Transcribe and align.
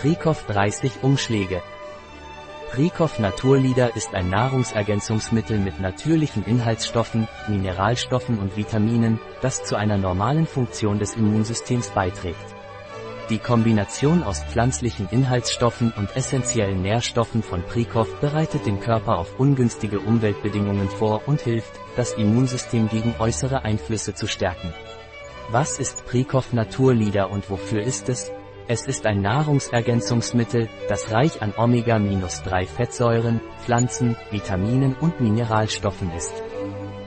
Prikov 0.00 0.44
30 0.48 1.02
Umschläge. 1.02 1.62
Prikov 2.72 3.18
Naturlieder 3.20 3.94
ist 3.96 4.12
ein 4.12 4.28
Nahrungsergänzungsmittel 4.28 5.58
mit 5.58 5.80
natürlichen 5.80 6.44
Inhaltsstoffen, 6.44 7.28
Mineralstoffen 7.48 8.38
und 8.38 8.56
Vitaminen, 8.56 9.20
das 9.40 9.62
zu 9.62 9.76
einer 9.76 9.96
normalen 9.96 10.46
Funktion 10.46 10.98
des 10.98 11.14
Immunsystems 11.14 11.90
beiträgt. 11.90 12.54
Die 13.30 13.38
Kombination 13.38 14.22
aus 14.24 14.42
pflanzlichen 14.42 15.08
Inhaltsstoffen 15.10 15.92
und 15.96 16.14
essentiellen 16.16 16.82
Nährstoffen 16.82 17.42
von 17.42 17.62
Prikov 17.62 18.20
bereitet 18.20 18.66
den 18.66 18.80
Körper 18.80 19.16
auf 19.16 19.38
ungünstige 19.38 20.00
Umweltbedingungen 20.00 20.90
vor 20.90 21.22
und 21.26 21.40
hilft, 21.40 21.72
das 21.96 22.12
Immunsystem 22.14 22.88
gegen 22.88 23.14
äußere 23.18 23.64
Einflüsse 23.64 24.12
zu 24.14 24.26
stärken. 24.26 24.74
Was 25.50 25.78
ist 25.78 26.04
Prikov 26.04 26.52
Naturlieder 26.52 27.30
und 27.30 27.48
wofür 27.48 27.82
ist 27.82 28.08
es? 28.08 28.30
Es 28.66 28.86
ist 28.86 29.04
ein 29.04 29.20
Nahrungsergänzungsmittel, 29.20 30.70
das 30.88 31.12
reich 31.12 31.42
an 31.42 31.52
Omega-3 31.54 32.66
Fettsäuren, 32.66 33.42
Pflanzen, 33.58 34.16
Vitaminen 34.30 34.94
und 34.98 35.20
Mineralstoffen 35.20 36.10
ist. 36.12 36.32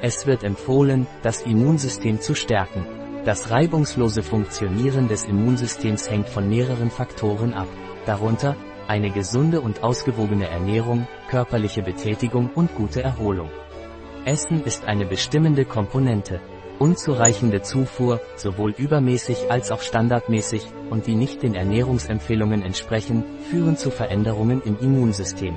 Es 0.00 0.26
wird 0.26 0.44
empfohlen, 0.44 1.06
das 1.22 1.42
Immunsystem 1.42 2.22
zu 2.22 2.34
stärken. 2.34 2.86
Das 3.26 3.50
reibungslose 3.50 4.22
Funktionieren 4.22 5.08
des 5.08 5.24
Immunsystems 5.24 6.10
hängt 6.10 6.30
von 6.30 6.48
mehreren 6.48 6.90
Faktoren 6.90 7.52
ab, 7.52 7.68
darunter 8.06 8.56
eine 8.88 9.10
gesunde 9.10 9.60
und 9.60 9.82
ausgewogene 9.82 10.48
Ernährung, 10.48 11.06
körperliche 11.28 11.82
Betätigung 11.82 12.48
und 12.54 12.74
gute 12.74 13.02
Erholung. 13.02 13.50
Essen 14.24 14.64
ist 14.64 14.86
eine 14.86 15.04
bestimmende 15.04 15.66
Komponente. 15.66 16.40
Unzureichende 16.82 17.62
Zufuhr, 17.62 18.20
sowohl 18.34 18.72
übermäßig 18.72 19.52
als 19.52 19.70
auch 19.70 19.82
standardmäßig, 19.82 20.66
und 20.90 21.06
die 21.06 21.14
nicht 21.14 21.44
den 21.44 21.54
Ernährungsempfehlungen 21.54 22.64
entsprechen, 22.64 23.22
führen 23.48 23.76
zu 23.76 23.92
Veränderungen 23.92 24.60
im 24.64 24.76
Immunsystem. 24.80 25.56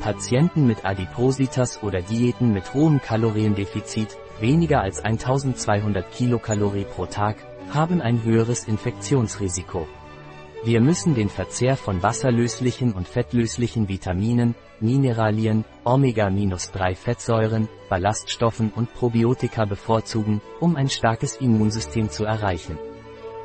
Patienten 0.00 0.66
mit 0.66 0.84
Adipositas 0.84 1.84
oder 1.84 2.02
Diäten 2.02 2.52
mit 2.52 2.74
hohem 2.74 3.00
Kaloriendefizit, 3.00 4.18
weniger 4.40 4.80
als 4.80 5.04
1200 5.04 6.10
Kilokalorie 6.10 6.84
pro 6.84 7.06
Tag, 7.06 7.36
haben 7.72 8.00
ein 8.00 8.24
höheres 8.24 8.64
Infektionsrisiko. 8.64 9.86
Wir 10.62 10.82
müssen 10.82 11.14
den 11.14 11.30
Verzehr 11.30 11.74
von 11.74 12.02
wasserlöslichen 12.02 12.92
und 12.92 13.08
fettlöslichen 13.08 13.88
Vitaminen, 13.88 14.54
Mineralien, 14.78 15.64
Omega-3-Fettsäuren, 15.84 17.66
Ballaststoffen 17.88 18.70
und 18.70 18.92
Probiotika 18.92 19.64
bevorzugen, 19.64 20.42
um 20.60 20.76
ein 20.76 20.90
starkes 20.90 21.36
Immunsystem 21.36 22.10
zu 22.10 22.26
erreichen. 22.26 22.78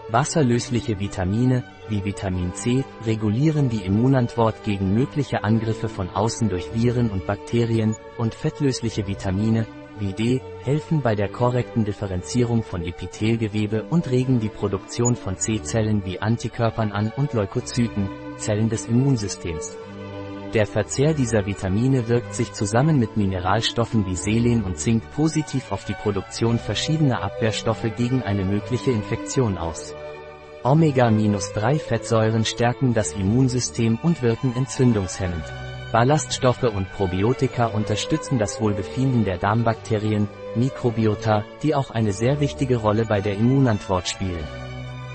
Wasserlösliche 0.10 1.00
Vitamine, 1.00 1.64
wie 1.88 2.04
Vitamin 2.04 2.54
C, 2.54 2.84
regulieren 3.06 3.70
die 3.70 3.86
Immunantwort 3.86 4.66
gegen 4.66 4.94
mögliche 4.94 5.46
Angriffe 5.46 5.88
von 5.88 6.10
außen 6.10 6.50
durch 6.50 6.74
Viren 6.74 7.10
und 7.10 7.26
Bakterien, 7.26 7.96
und 8.18 8.36
fettlösliche 8.36 9.08
Vitamine, 9.08 9.66
wie 10.00 10.14
D, 10.14 10.42
helfen 10.64 11.02
bei 11.02 11.16
der 11.16 11.30
korrekten 11.30 11.86
Differenzierung 11.86 12.64
von 12.64 12.84
Epithelgewebe 12.84 13.84
und 13.90 14.10
regen 14.10 14.40
die 14.40 14.50
Produktion 14.50 15.16
von 15.16 15.38
C-Zellen 15.38 16.06
wie 16.06 16.20
Antikörpern 16.20 16.92
an 16.92 17.12
und 17.16 17.34
Leukozyten, 17.34 18.10
Zellen 18.38 18.70
des 18.70 18.88
Immunsystems. 18.88 19.78
Der 20.54 20.66
Verzehr 20.66 21.14
dieser 21.14 21.46
Vitamine 21.46 22.08
wirkt 22.08 22.34
sich 22.34 22.54
zusammen 22.54 22.98
mit 22.98 23.18
Mineralstoffen 23.18 24.06
wie 24.06 24.16
Selen 24.16 24.64
und 24.64 24.78
Zink 24.78 25.04
positiv 25.14 25.72
auf 25.72 25.84
die 25.84 25.96
Produktion 25.96 26.60
verschiedener 26.60 27.22
Abwehrstoffe 27.24 27.92
gegen 27.98 28.24
eine 28.24 28.46
mögliche 28.46 28.92
Infektion 28.92 29.58
aus. 29.58 29.94
Omega-3-Fettsäuren 30.64 32.46
stärken 32.46 32.94
das 32.94 33.14
Immunsystem 33.14 34.00
und 34.02 34.22
wirken 34.22 34.56
entzündungshemmend. 34.56 35.44
Ballaststoffe 35.96 36.64
und 36.64 36.92
Probiotika 36.92 37.68
unterstützen 37.68 38.38
das 38.38 38.60
Wohlbefinden 38.60 39.24
der 39.24 39.38
Darmbakterien, 39.38 40.28
Mikrobiota, 40.54 41.46
die 41.64 41.74
auch 41.74 41.90
eine 41.90 42.12
sehr 42.12 42.42
wichtige 42.42 42.76
Rolle 42.76 43.06
bei 43.06 43.22
der 43.22 43.38
Immunantwort 43.38 44.10
spielen. 44.10 44.44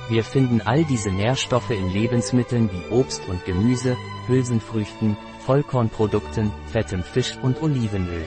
Wir 0.09 0.25
finden 0.25 0.63
all 0.65 0.85
diese 0.85 1.11
Nährstoffe 1.11 1.69
in 1.69 1.91
Lebensmitteln 1.91 2.71
wie 2.73 2.95
Obst 2.95 3.21
und 3.29 3.45
Gemüse, 3.45 3.95
Hülsenfrüchten, 4.27 5.19
Vollkornprodukten, 5.45 6.51
fettem 6.73 7.03
Fisch 7.03 7.37
und 7.43 7.63
Olivenöl. 7.63 8.25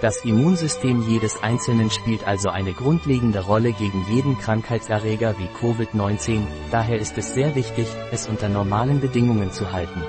Das 0.00 0.24
Immunsystem 0.24 1.08
jedes 1.08 1.40
Einzelnen 1.44 1.92
spielt 1.92 2.26
also 2.26 2.48
eine 2.48 2.72
grundlegende 2.72 3.38
Rolle 3.38 3.70
gegen 3.70 4.04
jeden 4.10 4.36
Krankheitserreger 4.36 5.36
wie 5.38 5.46
Covid-19, 5.64 6.40
daher 6.72 6.98
ist 6.98 7.16
es 7.18 7.34
sehr 7.34 7.54
wichtig, 7.54 7.86
es 8.10 8.26
unter 8.26 8.48
normalen 8.48 9.00
Bedingungen 9.00 9.52
zu 9.52 9.70
halten. 9.70 10.02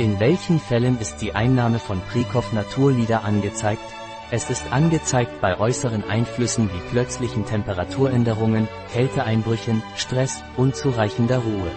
In 0.00 0.18
welchen 0.18 0.58
Fällen 0.58 0.98
ist 0.98 1.18
die 1.18 1.36
Einnahme 1.36 1.78
von 1.78 2.00
Prikov 2.00 2.52
Naturlieder 2.52 3.22
angezeigt? 3.22 3.94
Es 4.32 4.50
ist 4.50 4.72
angezeigt 4.72 5.40
bei 5.40 5.56
äußeren 5.56 6.02
Einflüssen 6.02 6.68
wie 6.72 6.90
plötzlichen 6.90 7.46
Temperaturänderungen, 7.46 8.66
Kälteeinbrüchen, 8.92 9.84
Stress, 9.94 10.42
unzureichender 10.56 11.38
Ruhe. 11.38 11.70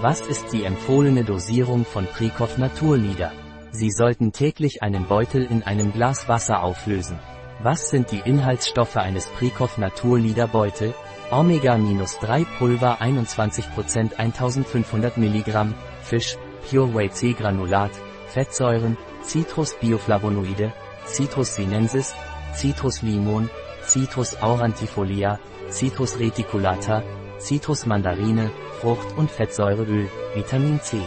Was 0.00 0.22
ist 0.22 0.54
die 0.54 0.64
empfohlene 0.64 1.22
Dosierung 1.22 1.84
von 1.84 2.06
Prikov 2.06 2.56
Naturlieder? 2.56 3.30
Sie 3.72 3.90
sollten 3.90 4.32
täglich 4.32 4.82
einen 4.82 5.06
Beutel 5.06 5.44
in 5.44 5.62
einem 5.62 5.92
Glas 5.92 6.26
Wasser 6.28 6.62
auflösen. 6.62 7.18
Was 7.62 7.90
sind 7.90 8.10
die 8.10 8.22
Inhaltsstoffe 8.24 8.96
eines 8.96 9.26
Prikov 9.26 9.76
Naturlieder 9.76 10.48
Beutel? 10.48 10.94
Omega-3 11.30 12.46
Pulver 12.58 13.02
21% 13.02 14.14
1500 14.14 15.18
mg, 15.18 15.74
Fisch, 16.02 16.38
Pure 16.68 16.94
Whey 16.94 17.10
C 17.10 17.32
Granulat, 17.32 17.90
Fettsäuren, 18.28 18.96
Citrus 19.22 19.74
Bioflavonoide, 19.74 20.72
Citrus 21.06 21.54
sinensis, 21.54 22.14
Citrus 22.54 23.02
limon, 23.02 23.48
Citrus 23.86 24.36
aurantifolia, 24.42 25.38
Citrus 25.70 26.18
reticulata, 26.18 27.02
Citrus 27.38 27.86
mandarine, 27.86 28.50
Frucht- 28.80 29.16
und 29.16 29.30
Fettsäureöl, 29.30 30.08
Vitamin 30.34 30.80
C. 30.80 30.98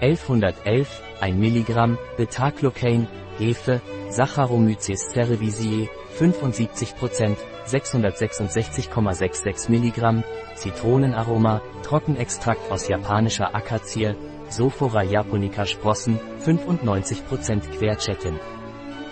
1111, 0.00 0.88
1 1.20 1.38
mg, 1.38 1.96
Beta-Glucan, 2.16 3.06
Hefe, 3.38 3.80
Saccharomyces 4.10 5.12
cerevisiae, 5.12 5.88
75%, 6.18 7.36
666,66 7.66 9.70
mg, 9.70 10.24
Zitronenaroma, 10.56 11.62
Trockenextrakt 11.82 12.70
aus 12.70 12.88
japanischer 12.88 13.54
Akazie, 13.54 14.16
Sophora 14.52 15.02
japonica 15.02 15.64
Sprossen, 15.64 16.20
95% 16.44 17.70
Quercetin. 17.78 18.38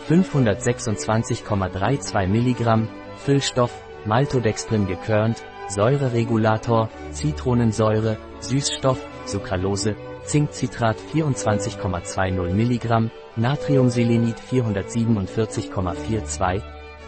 526,32 0.06 2.27
mg, 2.27 2.89
Füllstoff, 3.25 3.73
Maltodextrin 4.05 4.87
gekörnt, 4.87 5.43
Säureregulator, 5.69 6.91
Zitronensäure, 7.12 8.19
Süßstoff, 8.41 8.99
Sucralose, 9.25 9.97
Zinkcitrat 10.25 10.99
24,20 11.15 12.50
mg, 12.50 13.11
Natriumselenit 13.37 14.37
447,42, 14.50 16.61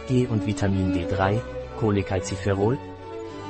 G 0.07 0.25
und 0.25 0.47
Vitamin 0.47 0.91
D3, 0.91 1.39
Cholecalciferol 1.79 2.79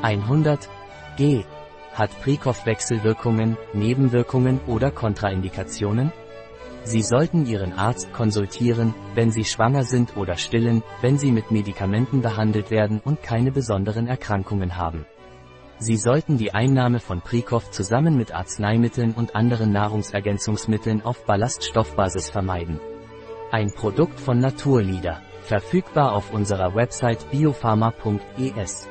100 0.01 0.67
G 1.15 1.45
hat 1.93 2.09
Prikov 2.21 2.65
Wechselwirkungen, 2.65 3.57
Nebenwirkungen 3.73 4.59
oder 4.67 4.91
Kontraindikationen? 4.91 6.11
Sie 6.85 7.01
sollten 7.01 7.45
Ihren 7.45 7.73
Arzt 7.73 8.11
konsultieren, 8.11 8.93
wenn 9.15 9.31
Sie 9.31 9.45
schwanger 9.45 9.83
sind 9.83 10.17
oder 10.17 10.35
stillen, 10.35 10.83
wenn 11.01 11.17
Sie 11.17 11.31
mit 11.31 11.49
Medikamenten 11.49 12.21
behandelt 12.21 12.71
werden 12.71 12.99
und 13.03 13.23
keine 13.23 13.51
besonderen 13.51 14.07
Erkrankungen 14.07 14.75
haben. 14.75 15.05
Sie 15.79 15.97
sollten 15.97 16.37
die 16.37 16.53
Einnahme 16.53 16.99
von 16.99 17.21
Prikov 17.21 17.71
zusammen 17.71 18.17
mit 18.17 18.33
Arzneimitteln 18.33 19.13
und 19.13 19.35
anderen 19.35 19.71
Nahrungsergänzungsmitteln 19.71 21.03
auf 21.03 21.25
Ballaststoffbasis 21.25 22.29
vermeiden. 22.29 22.79
Ein 23.51 23.73
Produkt 23.73 24.19
von 24.19 24.39
Naturlieder, 24.39 25.21
verfügbar 25.43 26.13
auf 26.13 26.33
unserer 26.33 26.75
Website 26.75 27.29
biopharma.es. 27.31 28.87